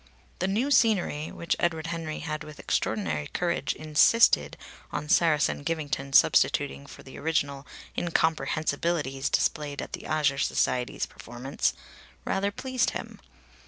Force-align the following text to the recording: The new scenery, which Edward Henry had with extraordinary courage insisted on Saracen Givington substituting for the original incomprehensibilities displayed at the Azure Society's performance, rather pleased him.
The 0.39 0.47
new 0.47 0.71
scenery, 0.71 1.31
which 1.31 1.55
Edward 1.59 1.85
Henry 1.85 2.21
had 2.21 2.43
with 2.43 2.59
extraordinary 2.59 3.27
courage 3.33 3.75
insisted 3.75 4.57
on 4.91 5.09
Saracen 5.09 5.63
Givington 5.63 6.11
substituting 6.15 6.87
for 6.87 7.03
the 7.03 7.19
original 7.19 7.67
incomprehensibilities 7.95 9.29
displayed 9.29 9.79
at 9.79 9.93
the 9.93 10.07
Azure 10.07 10.39
Society's 10.39 11.05
performance, 11.05 11.75
rather 12.25 12.49
pleased 12.51 12.89
him. 12.97 13.19